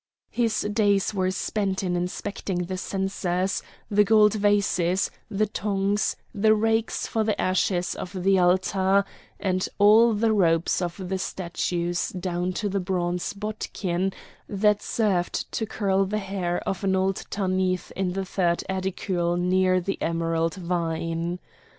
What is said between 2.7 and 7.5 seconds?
censers, the gold vases, the tongs, the rakes for the